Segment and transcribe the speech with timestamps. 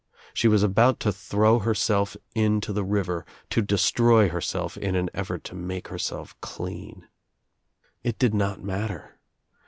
[0.33, 5.43] She was about to throw herself into the river, to' destroy herself in an effort
[5.43, 7.07] to make herself clean.
[8.03, 9.19] It did not matter.